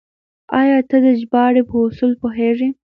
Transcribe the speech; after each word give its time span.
آيا 0.59 0.79
ته 0.89 0.97
د 1.03 1.07
ژباړې 1.19 1.61
په 1.69 1.75
اصولو 1.85 2.19
پوهېږې؟ 2.21 2.69